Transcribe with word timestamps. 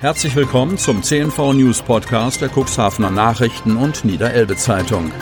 Herzlich 0.00 0.34
willkommen 0.34 0.78
zum 0.78 1.02
CNV 1.02 1.52
News 1.52 1.82
Podcast 1.82 2.40
der 2.40 2.48
Cuxhavener 2.48 3.10
Nachrichten 3.10 3.76
und 3.76 4.02
Niederelbe 4.02 4.56
Zeitung. 4.56 5.12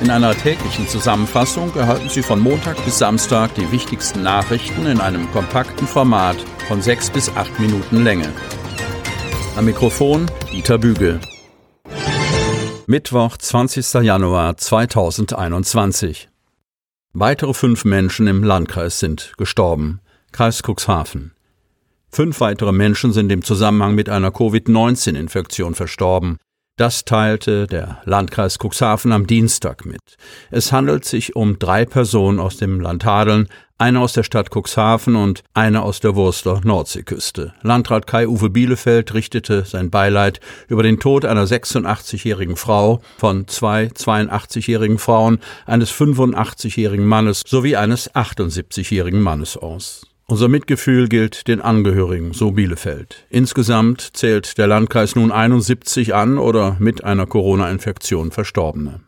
In 0.00 0.10
einer 0.10 0.34
täglichen 0.34 0.88
Zusammenfassung 0.88 1.72
erhalten 1.76 2.08
Sie 2.08 2.24
von 2.24 2.40
Montag 2.40 2.84
bis 2.84 2.98
Samstag 2.98 3.54
die 3.54 3.70
wichtigsten 3.70 4.24
Nachrichten 4.24 4.86
in 4.86 5.00
einem 5.00 5.30
kompakten 5.30 5.86
Format 5.86 6.38
von 6.66 6.82
sechs 6.82 7.08
bis 7.08 7.28
acht 7.36 7.60
Minuten 7.60 8.02
Länge. 8.02 8.32
Am 9.54 9.64
Mikrofon 9.64 10.28
Dieter 10.50 10.78
Bügel. 10.78 11.20
Mittwoch, 12.88 13.36
20. 13.36 14.02
Januar 14.02 14.56
2021. 14.56 16.28
Weitere 17.12 17.54
fünf 17.54 17.84
Menschen 17.84 18.26
im 18.26 18.42
Landkreis 18.42 18.98
sind 18.98 19.34
gestorben. 19.36 20.00
Kreis 20.32 20.62
Cuxhaven. 20.66 21.32
Fünf 22.14 22.40
weitere 22.40 22.72
Menschen 22.72 23.14
sind 23.14 23.32
im 23.32 23.42
Zusammenhang 23.42 23.94
mit 23.94 24.10
einer 24.10 24.30
Covid-19-Infektion 24.30 25.74
verstorben. 25.74 26.36
Das 26.76 27.06
teilte 27.06 27.66
der 27.66 28.02
Landkreis 28.04 28.58
Cuxhaven 28.58 29.12
am 29.12 29.26
Dienstag 29.26 29.86
mit. 29.86 30.00
Es 30.50 30.72
handelt 30.72 31.06
sich 31.06 31.36
um 31.36 31.58
drei 31.58 31.86
Personen 31.86 32.38
aus 32.38 32.58
dem 32.58 32.80
Land 32.80 33.06
Hadeln, 33.06 33.48
eine 33.78 34.00
aus 34.00 34.12
der 34.12 34.24
Stadt 34.24 34.50
Cuxhaven 34.54 35.16
und 35.16 35.42
eine 35.54 35.82
aus 35.82 36.00
der 36.00 36.14
Wurster 36.14 36.60
Nordseeküste. 36.62 37.54
Landrat 37.62 38.06
Kai-Uwe 38.06 38.50
Bielefeld 38.50 39.14
richtete 39.14 39.64
sein 39.64 39.88
Beileid 39.90 40.40
über 40.68 40.82
den 40.82 41.00
Tod 41.00 41.24
einer 41.24 41.46
86-jährigen 41.46 42.56
Frau, 42.56 43.00
von 43.16 43.48
zwei 43.48 43.86
82-jährigen 43.86 44.98
Frauen, 44.98 45.38
eines 45.64 45.90
85-jährigen 45.90 47.06
Mannes 47.06 47.42
sowie 47.46 47.76
eines 47.76 48.14
78-jährigen 48.14 49.22
Mannes 49.22 49.56
aus. 49.56 50.11
Unser 50.32 50.48
Mitgefühl 50.48 51.08
gilt 51.08 51.46
den 51.46 51.60
Angehörigen, 51.60 52.32
so 52.32 52.52
Bielefeld. 52.52 53.26
Insgesamt 53.28 54.08
zählt 54.14 54.56
der 54.56 54.66
Landkreis 54.66 55.14
nun 55.14 55.30
71 55.30 56.14
an 56.14 56.38
oder 56.38 56.76
mit 56.78 57.04
einer 57.04 57.26
Corona-Infektion 57.26 58.30
Verstorbene. 58.30 59.00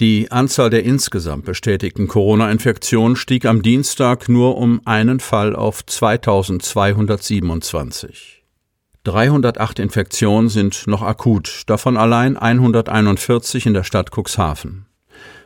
Die 0.00 0.30
Anzahl 0.30 0.68
der 0.68 0.82
insgesamt 0.82 1.46
bestätigten 1.46 2.08
Corona-Infektionen 2.08 3.16
stieg 3.16 3.46
am 3.46 3.62
Dienstag 3.62 4.28
nur 4.28 4.58
um 4.58 4.82
einen 4.84 5.18
Fall 5.18 5.56
auf 5.56 5.86
2227. 5.86 8.44
308 9.04 9.78
Infektionen 9.78 10.50
sind 10.50 10.86
noch 10.86 11.00
akut, 11.00 11.62
davon 11.68 11.96
allein 11.96 12.36
141 12.36 13.64
in 13.64 13.72
der 13.72 13.84
Stadt 13.84 14.10
Cuxhaven. 14.14 14.84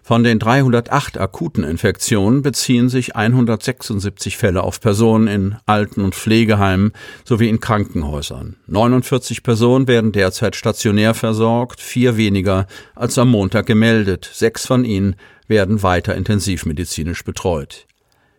Von 0.06 0.22
den 0.22 0.38
308 0.38 1.19
akuten 1.19 1.64
Infektionen 1.64 2.42
beziehen 2.42 2.91
sich 2.91 3.16
176 3.16 4.36
Fälle 4.36 4.62
auf 4.62 4.78
Personen 4.78 5.28
in 5.28 5.56
Alten- 5.64 6.02
und 6.02 6.14
Pflegeheimen 6.14 6.92
sowie 7.24 7.48
in 7.48 7.58
Krankenhäusern. 7.58 8.56
49 8.66 9.42
Personen 9.42 9.88
werden 9.88 10.12
derzeit 10.12 10.56
stationär 10.56 11.14
versorgt, 11.14 11.80
vier 11.80 12.19
weniger 12.19 12.66
als 12.94 13.16
am 13.16 13.30
Montag 13.30 13.64
gemeldet. 13.64 14.28
Sechs 14.30 14.66
von 14.66 14.84
ihnen 14.84 15.16
werden 15.48 15.82
weiter 15.82 16.14
intensivmedizinisch 16.14 17.25
betreut. 17.25 17.86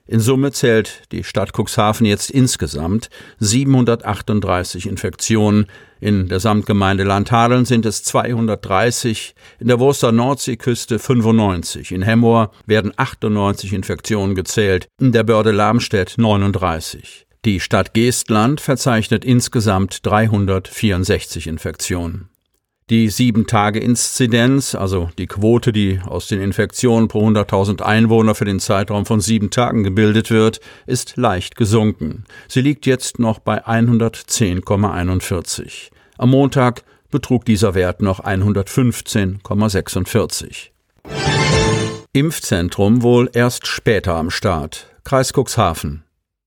In 0.08 0.20
Summe 0.20 0.52
zählt 0.52 1.02
die 1.12 1.24
Stadt 1.24 1.52
Cuxhaven 1.58 2.06
jetzt 2.06 2.30
insgesamt 2.30 3.10
738 3.40 4.86
Infektionen. 4.86 5.66
In 6.00 6.28
der 6.28 6.40
Samtgemeinde 6.40 7.04
Landhadeln 7.04 7.66
sind 7.66 7.88
es 7.88 8.04
230, 8.04 9.34
in 9.60 9.68
der 9.68 9.80
Wurster 9.80 10.12
Nordseeküste 10.12 11.00
95, 11.00 11.92
in 11.92 12.04
Hemmoor 12.04 12.52
werden 12.68 12.94
98 12.96 13.74
Infektionen 13.74 14.36
gezählt, 14.36 14.88
in 15.00 15.12
der 15.12 15.24
Börde 15.24 15.52
Lamstedt 15.52 16.16
39. 16.18 17.26
Die 17.46 17.60
Stadt 17.60 17.96
Geestland 17.96 18.62
verzeichnet 18.62 19.26
insgesamt 19.26 20.06
364 20.06 21.48
Infektionen. 21.48 22.30
Die 22.92 23.10
Sieben-Tage-Inzidenz, 23.10 24.76
also 24.76 25.10
die 25.18 25.26
Quote, 25.26 25.74
die 25.74 26.00
aus 26.06 26.28
den 26.28 26.40
Infektionen 26.40 27.08
pro 27.08 27.28
100.000 27.28 27.82
Einwohner 27.82 28.36
für 28.36 28.46
den 28.46 28.60
Zeitraum 28.60 29.08
von 29.08 29.22
sieben 29.22 29.50
Tagen 29.50 29.84
gebildet 29.84 30.30
wird, 30.30 30.60
ist 30.86 31.18
leicht 31.18 31.56
gesunken. 31.56 32.26
Sie 32.48 32.62
liegt 32.62 32.86
jetzt 32.86 33.18
noch 33.18 33.40
bei 33.40 33.66
110,41. 33.66 35.90
Am 36.20 36.30
Montag 36.30 36.84
betrug 37.10 37.44
dieser 37.46 37.74
Wert 37.74 38.04
noch 38.04 38.24
115,46. 38.24 40.70
Impfzentrum 42.14 43.02
wohl 43.02 43.32
erst 43.34 43.66
später 43.66 44.14
am 44.14 44.30
Start. 44.30 44.92
Kreis 45.04 45.34
Cuxhaven. 45.34 46.05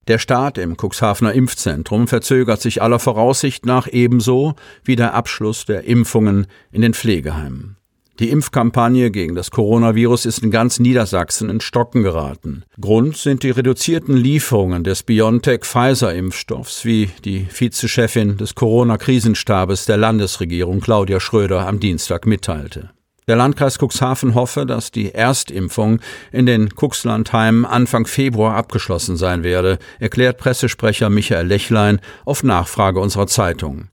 Der 0.09 0.19
Start 0.19 0.57
im 0.57 0.77
Cuxhavener 0.79 1.35
Impfzentrum 1.35 2.09
verzögert 2.09 2.63
sich 2.63 2.81
aller 2.81 2.99
Voraussicht 2.99 3.67
nach 3.67 3.87
ebenso 3.87 4.55
wie 4.83 4.97
der 4.97 5.13
Abschluss 5.13 5.67
der 5.67 5.85
Impfungen 5.85 6.47
in 6.73 6.81
den 6.81 6.95
Pflegeheimen. 6.95 7.77
Die 8.19 8.31
Impfkampagne 8.31 9.11
gegen 9.11 9.35
das 9.35 9.51
Coronavirus 9.51 10.25
ist 10.25 10.43
in 10.43 10.51
ganz 10.51 10.81
Niedersachsen 10.81 11.51
in 11.51 11.61
Stocken 11.61 12.03
geraten. 12.03 12.65
Grund 12.81 13.19
sind 13.19 13.43
die 13.43 13.51
reduzierten 13.51 14.17
Lieferungen 14.17 14.83
des 14.83 15.05
BioNTech-Pfizer-Impfstoffs, 15.05 16.87
wie 16.87 17.11
die 17.25 17.47
Vizechefin 17.49 18.39
des 18.39 18.55
Corona-Krisenstabes 18.55 19.85
der 19.85 19.99
Landesregierung 19.99 20.81
Claudia 20.81 21.21
Schröder 21.21 21.69
am 21.69 21.81
Dienstag 21.81 22.27
mitteilte. 22.27 22.91
Der 23.29 23.37
Landkreis 23.37 23.79
Cuxhaven 23.79 24.35
hoffe, 24.35 24.65
dass 24.65 24.91
die 24.91 25.15
Erstimpfung 25.15 26.01
in 26.33 26.47
den 26.47 26.71
Cuxlandheimen 26.75 27.67
Anfang 27.67 28.07
Februar 28.07 28.57
abgeschlossen 28.57 29.19
sein 29.19 29.43
werde, 29.43 29.79
erklärt 29.99 30.39
Pressesprecher 30.39 31.11
Michael 31.11 31.47
Lechlein 31.47 32.01
auf 32.25 32.43
Nachfrage 32.43 33.01
unserer 33.01 33.27
Zeitung. 33.27 33.89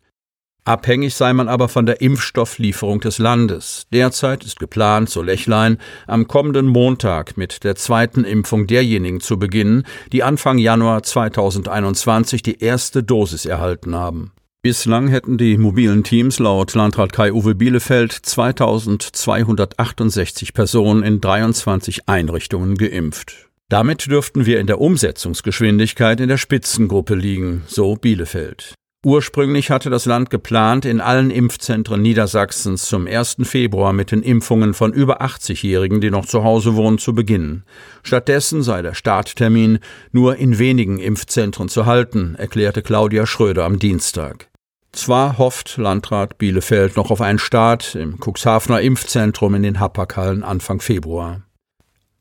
Abhängig 0.64 1.16
sei 1.16 1.34
man 1.34 1.50
aber 1.50 1.68
von 1.68 1.86
der 1.86 2.00
Impfstofflieferung 2.00 3.02
des 3.02 3.20
Landes. 3.20 3.88
Derzeit 3.92 4.46
ist 4.46 4.58
geplant, 4.58 5.10
so 5.10 5.22
Lechlein, 5.22 5.80
am 6.08 6.28
kommenden 6.28 6.66
Montag 6.66 7.36
mit 7.36 7.66
der 7.66 7.76
zweiten 7.76 8.24
Impfung 8.24 8.68
derjenigen 8.68 9.20
zu 9.20 9.38
beginnen, 9.38 9.84
die 10.14 10.24
Anfang 10.24 10.58
Januar 10.58 11.04
2021 11.04 12.42
die 12.42 12.62
erste 12.62 13.04
Dosis 13.04 13.46
erhalten 13.46 13.96
haben. 13.96 14.32
Bislang 14.66 15.10
hätten 15.10 15.38
die 15.38 15.60
mobilen 15.60 16.04
Teams 16.04 16.40
laut 16.40 16.74
Landrat 16.74 17.14
Kai-Uwe 17.14 17.54
Bielefeld 17.54 18.12
2268 18.12 20.56
Personen 20.56 21.04
in 21.04 21.22
23 21.22 22.10
Einrichtungen 22.10 22.76
geimpft. 22.76 23.52
Damit 23.70 24.08
dürften 24.08 24.48
wir 24.48 24.60
in 24.60 24.66
der 24.66 24.82
Umsetzungsgeschwindigkeit 24.82 26.20
in 26.20 26.30
der 26.30 26.40
Spitzengruppe 26.40 27.14
liegen, 27.14 27.62
so 27.68 27.94
Bielefeld. 27.94 28.74
Ursprünglich 29.06 29.70
hatte 29.70 29.92
das 29.92 30.08
Land 30.08 30.32
geplant, 30.32 30.86
in 30.86 31.00
allen 31.00 31.30
Impfzentren 31.30 32.02
Niedersachsens 32.02 32.88
zum 32.88 33.06
1. 33.06 33.36
Februar 33.44 33.94
mit 33.94 34.10
den 34.10 34.24
Impfungen 34.24 34.74
von 34.74 34.94
über 34.94 35.22
80-Jährigen, 35.22 36.02
die 36.02 36.10
noch 36.10 36.26
zu 36.26 36.44
Hause 36.44 36.76
wohnen, 36.76 36.98
zu 36.98 37.14
beginnen. 37.14 37.66
Stattdessen 38.02 38.64
sei 38.64 38.82
der 38.82 38.96
Starttermin 38.96 39.78
nur 40.12 40.38
in 40.38 40.58
wenigen 40.58 40.98
Impfzentren 40.98 41.70
zu 41.70 41.86
halten, 41.86 42.34
erklärte 42.34 42.82
Claudia 42.82 43.28
Schröder 43.28 43.66
am 43.66 43.78
Dienstag. 43.78 44.50
Zwar 44.96 45.38
hofft 45.38 45.76
Landrat 45.76 46.38
Bielefeld 46.38 46.96
noch 46.96 47.12
auf 47.12 47.20
einen 47.20 47.38
Start 47.38 47.96
im 47.96 48.18
Cuxhavener 48.18 48.80
Impfzentrum 48.80 49.54
in 49.56 49.64
den 49.64 49.82
Hapaghallen 49.82 50.42
Anfang 50.42 50.80
Februar. 50.80 51.42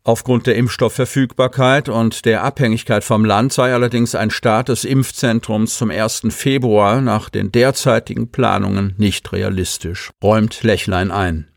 Aufgrund 0.02 0.48
der 0.48 0.56
Impfstoffverfügbarkeit 0.56 1.88
und 1.88 2.24
der 2.24 2.42
Abhängigkeit 2.42 3.04
vom 3.04 3.24
Land 3.24 3.52
sei 3.52 3.72
allerdings 3.72 4.16
ein 4.16 4.30
Start 4.30 4.68
des 4.68 4.84
Impfzentrums 4.84 5.78
zum 5.78 5.90
1. 5.90 6.22
Februar 6.30 7.00
nach 7.00 7.30
den 7.30 7.52
derzeitigen 7.52 8.32
Planungen 8.32 8.94
nicht 8.98 9.32
realistisch, 9.32 10.10
räumt 10.22 10.64
Lechlein 10.64 11.12
ein. 11.12 11.48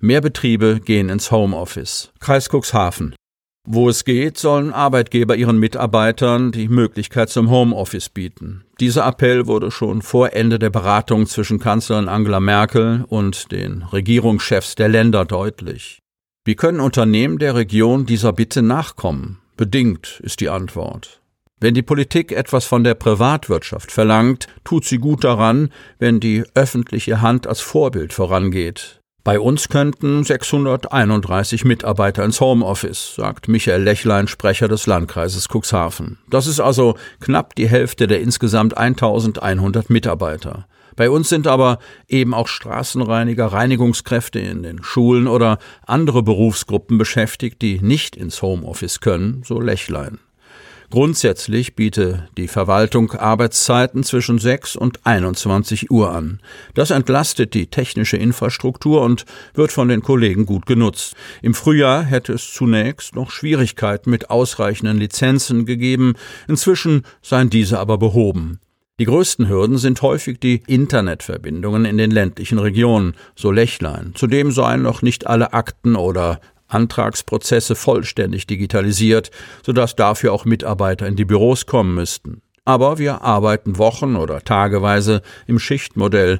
Mehr 0.00 0.20
Betriebe 0.20 0.80
gehen 0.84 1.08
ins 1.08 1.30
Homeoffice. 1.30 2.12
Kreis 2.20 2.50
Cuxhaven. 2.50 3.14
Wo 3.64 3.88
es 3.88 4.04
geht, 4.04 4.38
sollen 4.38 4.72
Arbeitgeber 4.72 5.36
ihren 5.36 5.58
Mitarbeitern 5.58 6.50
die 6.50 6.68
Möglichkeit 6.68 7.30
zum 7.30 7.48
Homeoffice 7.48 8.08
bieten. 8.08 8.64
Dieser 8.80 9.06
Appell 9.06 9.46
wurde 9.46 9.70
schon 9.70 10.02
vor 10.02 10.32
Ende 10.32 10.58
der 10.58 10.70
Beratung 10.70 11.26
zwischen 11.26 11.60
Kanzlerin 11.60 12.08
Angela 12.08 12.40
Merkel 12.40 13.04
und 13.08 13.52
den 13.52 13.84
Regierungschefs 13.84 14.74
der 14.74 14.88
Länder 14.88 15.24
deutlich. 15.24 16.00
Wie 16.44 16.56
können 16.56 16.80
Unternehmen 16.80 17.38
der 17.38 17.54
Region 17.54 18.04
dieser 18.04 18.32
Bitte 18.32 18.62
nachkommen? 18.62 19.38
Bedingt 19.56 20.20
ist 20.24 20.40
die 20.40 20.48
Antwort. 20.48 21.20
Wenn 21.60 21.74
die 21.74 21.82
Politik 21.82 22.32
etwas 22.32 22.64
von 22.64 22.82
der 22.82 22.94
Privatwirtschaft 22.94 23.92
verlangt, 23.92 24.48
tut 24.64 24.84
sie 24.84 24.98
gut 24.98 25.22
daran, 25.22 25.70
wenn 26.00 26.18
die 26.18 26.42
öffentliche 26.56 27.20
Hand 27.20 27.46
als 27.46 27.60
Vorbild 27.60 28.12
vorangeht. 28.12 29.01
Bei 29.24 29.38
uns 29.38 29.68
könnten 29.68 30.24
631 30.24 31.64
Mitarbeiter 31.64 32.24
ins 32.24 32.40
Homeoffice, 32.40 33.14
sagt 33.14 33.46
Michael 33.46 33.84
Lechlein, 33.84 34.26
Sprecher 34.26 34.66
des 34.66 34.86
Landkreises 34.86 35.46
Cuxhaven. 35.48 36.18
Das 36.28 36.48
ist 36.48 36.58
also 36.58 36.96
knapp 37.20 37.54
die 37.54 37.68
Hälfte 37.68 38.08
der 38.08 38.20
insgesamt 38.20 38.76
1100 38.76 39.90
Mitarbeiter. 39.90 40.66
Bei 40.96 41.08
uns 41.08 41.28
sind 41.28 41.46
aber 41.46 41.78
eben 42.08 42.34
auch 42.34 42.48
Straßenreiniger, 42.48 43.46
Reinigungskräfte 43.46 44.40
in 44.40 44.64
den 44.64 44.82
Schulen 44.82 45.28
oder 45.28 45.58
andere 45.86 46.24
Berufsgruppen 46.24 46.98
beschäftigt, 46.98 47.62
die 47.62 47.80
nicht 47.80 48.16
ins 48.16 48.42
Homeoffice 48.42 48.98
können, 48.98 49.42
so 49.44 49.60
Lechlein. 49.60 50.18
Grundsätzlich 50.92 51.74
biete 51.74 52.28
die 52.36 52.48
Verwaltung 52.48 53.12
Arbeitszeiten 53.12 54.02
zwischen 54.02 54.38
6 54.38 54.76
und 54.76 55.06
21 55.06 55.90
Uhr 55.90 56.12
an. 56.12 56.38
Das 56.74 56.90
entlastet 56.90 57.54
die 57.54 57.68
technische 57.68 58.18
Infrastruktur 58.18 59.00
und 59.00 59.24
wird 59.54 59.72
von 59.72 59.88
den 59.88 60.02
Kollegen 60.02 60.44
gut 60.44 60.66
genutzt. 60.66 61.14
Im 61.40 61.54
Frühjahr 61.54 62.02
hätte 62.02 62.34
es 62.34 62.52
zunächst 62.52 63.16
noch 63.16 63.30
Schwierigkeiten 63.30 64.10
mit 64.10 64.28
ausreichenden 64.28 64.98
Lizenzen 64.98 65.64
gegeben. 65.64 66.12
Inzwischen 66.46 67.04
seien 67.22 67.48
diese 67.48 67.78
aber 67.78 67.96
behoben. 67.96 68.60
Die 69.00 69.06
größten 69.06 69.48
Hürden 69.48 69.78
sind 69.78 70.02
häufig 70.02 70.38
die 70.40 70.62
Internetverbindungen 70.66 71.86
in 71.86 71.96
den 71.96 72.10
ländlichen 72.10 72.58
Regionen, 72.58 73.14
so 73.34 73.50
Lechlein. 73.50 74.12
Zudem 74.14 74.52
seien 74.52 74.82
noch 74.82 75.00
nicht 75.00 75.26
alle 75.26 75.54
Akten 75.54 75.96
oder 75.96 76.38
Antragsprozesse 76.74 77.74
vollständig 77.74 78.46
digitalisiert, 78.46 79.30
sodass 79.64 79.96
dafür 79.96 80.32
auch 80.32 80.44
Mitarbeiter 80.44 81.06
in 81.06 81.16
die 81.16 81.24
Büros 81.24 81.66
kommen 81.66 81.94
müssten. 81.94 82.42
Aber 82.64 82.98
wir 82.98 83.22
arbeiten 83.22 83.78
wochen- 83.78 84.16
oder 84.16 84.42
tageweise 84.42 85.22
im 85.46 85.58
Schichtmodell. 85.58 86.38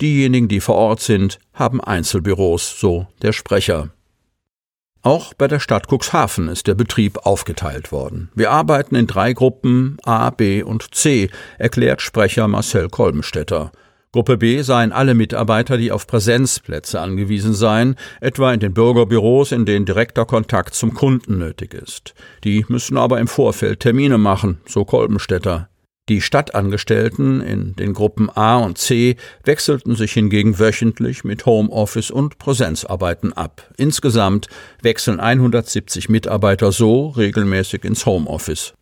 Diejenigen, 0.00 0.48
die 0.48 0.60
vor 0.60 0.76
Ort 0.76 1.00
sind, 1.00 1.38
haben 1.52 1.80
Einzelbüros, 1.80 2.78
so 2.78 3.06
der 3.22 3.32
Sprecher. 3.32 3.90
Auch 5.02 5.32
bei 5.34 5.46
der 5.46 5.60
Stadt 5.60 5.86
Cuxhaven 5.88 6.48
ist 6.48 6.66
der 6.66 6.74
Betrieb 6.74 7.18
aufgeteilt 7.24 7.92
worden. 7.92 8.30
Wir 8.34 8.50
arbeiten 8.50 8.94
in 8.94 9.06
drei 9.06 9.32
Gruppen 9.32 9.96
A, 10.04 10.30
B 10.30 10.62
und 10.62 10.94
C, 10.94 11.30
erklärt 11.56 12.02
Sprecher 12.02 12.48
Marcel 12.48 12.88
Kolbenstädter. 12.88 13.72
Gruppe 14.12 14.38
B 14.38 14.62
seien 14.62 14.92
alle 14.92 15.14
Mitarbeiter, 15.14 15.76
die 15.76 15.92
auf 15.92 16.06
Präsenzplätze 16.06 17.00
angewiesen 17.00 17.52
seien, 17.52 17.96
etwa 18.20 18.52
in 18.52 18.60
den 18.60 18.72
Bürgerbüros, 18.72 19.52
in 19.52 19.66
denen 19.66 19.84
direkter 19.84 20.24
Kontakt 20.24 20.74
zum 20.74 20.94
Kunden 20.94 21.38
nötig 21.38 21.74
ist. 21.74 22.14
Die 22.42 22.64
müssen 22.68 22.96
aber 22.96 23.20
im 23.20 23.28
Vorfeld 23.28 23.80
Termine 23.80 24.16
machen, 24.16 24.60
so 24.66 24.86
Kolbenstädter. 24.86 25.68
Die 26.08 26.22
Stadtangestellten 26.22 27.42
in 27.42 27.76
den 27.76 27.92
Gruppen 27.92 28.30
A 28.30 28.56
und 28.56 28.78
C 28.78 29.16
wechselten 29.44 29.94
sich 29.94 30.12
hingegen 30.12 30.58
wöchentlich 30.58 31.22
mit 31.22 31.44
Homeoffice 31.44 32.10
und 32.10 32.38
Präsenzarbeiten 32.38 33.34
ab. 33.34 33.70
Insgesamt 33.76 34.48
wechseln 34.80 35.20
170 35.20 36.08
Mitarbeiter 36.08 36.72
so 36.72 37.08
regelmäßig 37.08 37.84
ins 37.84 38.06
Homeoffice. 38.06 38.72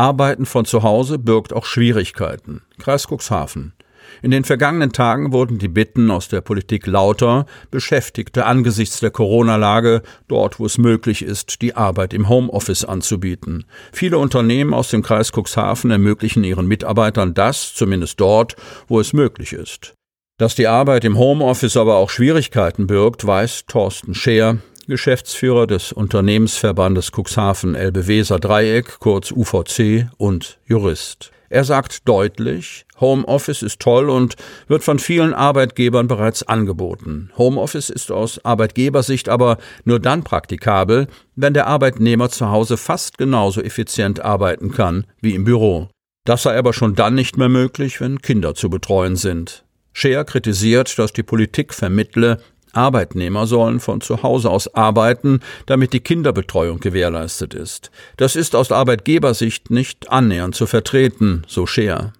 Arbeiten 0.00 0.46
von 0.46 0.64
zu 0.64 0.82
Hause 0.82 1.18
birgt 1.18 1.52
auch 1.52 1.66
Schwierigkeiten. 1.66 2.62
Kreis 2.78 3.06
Cuxhaven. 3.06 3.74
In 4.22 4.30
den 4.30 4.44
vergangenen 4.44 4.92
Tagen 4.92 5.34
wurden 5.34 5.58
die 5.58 5.68
Bitten 5.68 6.10
aus 6.10 6.28
der 6.28 6.40
Politik 6.40 6.86
lauter, 6.86 7.44
Beschäftigte 7.70 8.46
angesichts 8.46 9.00
der 9.00 9.10
Corona-Lage 9.10 10.00
dort, 10.26 10.58
wo 10.58 10.64
es 10.64 10.78
möglich 10.78 11.20
ist, 11.20 11.60
die 11.60 11.76
Arbeit 11.76 12.14
im 12.14 12.30
Homeoffice 12.30 12.86
anzubieten. 12.86 13.66
Viele 13.92 14.16
Unternehmen 14.16 14.72
aus 14.72 14.88
dem 14.88 15.02
Kreis 15.02 15.32
Cuxhaven 15.32 15.90
ermöglichen 15.90 16.44
ihren 16.44 16.66
Mitarbeitern 16.66 17.34
das, 17.34 17.74
zumindest 17.74 18.18
dort, 18.20 18.56
wo 18.88 19.00
es 19.00 19.12
möglich 19.12 19.52
ist. 19.52 19.92
Dass 20.38 20.54
die 20.54 20.66
Arbeit 20.66 21.04
im 21.04 21.18
Homeoffice 21.18 21.76
aber 21.76 21.96
auch 21.96 22.08
Schwierigkeiten 22.08 22.86
birgt, 22.86 23.26
weiß 23.26 23.66
Thorsten 23.66 24.14
Scheer, 24.14 24.56
Geschäftsführer 24.90 25.66
des 25.66 25.92
Unternehmensverbandes 25.92 27.12
Cuxhaven 27.12 27.74
Elbe 27.74 28.06
Weser 28.08 28.38
Dreieck, 28.38 28.98
kurz 28.98 29.30
UVC 29.30 30.10
und 30.18 30.58
Jurist. 30.66 31.30
Er 31.48 31.64
sagt 31.64 32.08
deutlich, 32.08 32.86
Homeoffice 33.00 33.62
ist 33.62 33.80
toll 33.80 34.10
und 34.10 34.34
wird 34.68 34.84
von 34.84 34.98
vielen 34.98 35.32
Arbeitgebern 35.32 36.08
bereits 36.08 36.42
angeboten. 36.42 37.30
Homeoffice 37.38 37.88
ist 37.88 38.12
aus 38.12 38.44
Arbeitgebersicht 38.44 39.28
aber 39.28 39.58
nur 39.84 40.00
dann 40.00 40.24
praktikabel, 40.24 41.06
wenn 41.36 41.54
der 41.54 41.68
Arbeitnehmer 41.68 42.28
zu 42.28 42.50
Hause 42.50 42.76
fast 42.76 43.16
genauso 43.16 43.62
effizient 43.62 44.20
arbeiten 44.20 44.72
kann 44.72 45.06
wie 45.20 45.34
im 45.34 45.44
Büro. 45.44 45.88
Das 46.24 46.42
sei 46.42 46.58
aber 46.58 46.72
schon 46.72 46.94
dann 46.94 47.14
nicht 47.14 47.36
mehr 47.38 47.48
möglich, 47.48 48.00
wenn 48.00 48.22
Kinder 48.22 48.54
zu 48.54 48.68
betreuen 48.70 49.16
sind. 49.16 49.64
Scheer 49.92 50.24
kritisiert, 50.24 50.98
dass 50.98 51.12
die 51.12 51.22
Politik 51.22 51.74
vermittle, 51.74 52.40
Arbeitnehmer 52.74 53.46
sollen 53.46 53.80
von 53.80 54.00
zu 54.00 54.22
Hause 54.22 54.50
aus 54.50 54.74
arbeiten, 54.74 55.40
damit 55.66 55.92
die 55.92 56.00
Kinderbetreuung 56.00 56.80
gewährleistet 56.80 57.54
ist. 57.54 57.90
Das 58.16 58.36
ist 58.36 58.54
aus 58.56 58.72
Arbeitgebersicht 58.72 59.70
nicht 59.70 60.10
annähernd 60.10 60.54
zu 60.54 60.66
vertreten, 60.66 61.42
so 61.46 61.66
Scheer. 61.66 62.12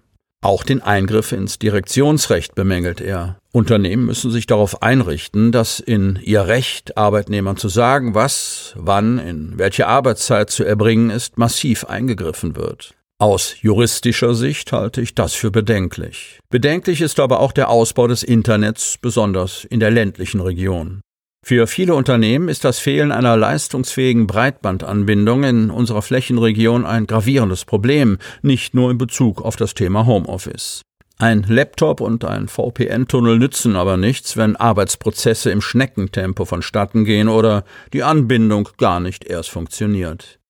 Auch 0.43 0.63
den 0.63 0.81
Eingriff 0.81 1.33
ins 1.33 1.59
Direktionsrecht 1.59 2.55
bemängelt 2.55 2.99
er. 2.99 3.37
Unternehmen 3.51 4.07
müssen 4.07 4.31
sich 4.31 4.47
darauf 4.47 4.81
einrichten, 4.81 5.51
dass 5.51 5.79
in 5.79 6.19
ihr 6.23 6.47
Recht, 6.47 6.97
Arbeitnehmern 6.97 7.57
zu 7.57 7.69
sagen, 7.69 8.15
was, 8.15 8.73
wann, 8.75 9.19
in 9.19 9.59
welche 9.59 9.87
Arbeitszeit 9.87 10.49
zu 10.49 10.63
erbringen 10.63 11.11
ist, 11.11 11.37
massiv 11.37 11.83
eingegriffen 11.83 12.55
wird. 12.55 12.95
Aus 13.21 13.61
juristischer 13.61 14.33
Sicht 14.33 14.71
halte 14.71 14.99
ich 14.99 15.13
das 15.13 15.35
für 15.35 15.51
bedenklich. 15.51 16.39
Bedenklich 16.49 17.01
ist 17.01 17.19
aber 17.19 17.39
auch 17.39 17.51
der 17.51 17.69
Ausbau 17.69 18.07
des 18.07 18.23
Internets, 18.23 18.97
besonders 18.99 19.63
in 19.63 19.79
der 19.79 19.91
ländlichen 19.91 20.41
Region. 20.41 21.01
Für 21.45 21.67
viele 21.67 21.93
Unternehmen 21.93 22.49
ist 22.49 22.65
das 22.65 22.79
Fehlen 22.79 23.11
einer 23.11 23.37
leistungsfähigen 23.37 24.25
Breitbandanbindung 24.25 25.43
in 25.43 25.69
unserer 25.69 26.01
Flächenregion 26.01 26.83
ein 26.83 27.05
gravierendes 27.05 27.63
Problem, 27.63 28.17
nicht 28.41 28.73
nur 28.73 28.89
in 28.89 28.97
Bezug 28.97 29.43
auf 29.43 29.55
das 29.55 29.75
Thema 29.75 30.07
Homeoffice. 30.07 30.81
Ein 31.19 31.45
Laptop 31.47 32.01
und 32.01 32.25
ein 32.25 32.47
VPN-Tunnel 32.47 33.37
nützen 33.37 33.75
aber 33.75 33.97
nichts, 33.97 34.35
wenn 34.35 34.55
Arbeitsprozesse 34.55 35.51
im 35.51 35.61
Schneckentempo 35.61 36.45
vonstatten 36.45 37.05
gehen 37.05 37.29
oder 37.29 37.65
die 37.93 38.01
Anbindung 38.01 38.69
gar 38.79 38.99
nicht 38.99 39.25
erst 39.25 39.51
funktioniert. 39.51 40.40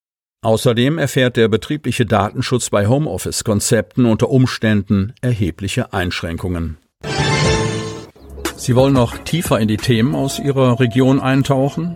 Außerdem 0.44 0.98
erfährt 0.98 1.38
der 1.38 1.48
betriebliche 1.50 2.08
Datenschutz 2.08 2.72
bei 2.72 2.88
Homeoffice-Konzepten 2.88 4.06
unter 4.06 4.30
Umständen 4.32 5.14
erhebliche 5.22 5.94
Einschränkungen. 5.94 6.78
Sie 8.56 8.76
wollen 8.76 8.94
noch 8.94 9.20
tiefer 9.20 9.60
in 9.60 9.68
die 9.68 9.78
Themen 9.78 10.16
aus 10.16 10.40
Ihrer 10.40 10.80
Region 10.80 11.20
eintauchen? 11.20 11.96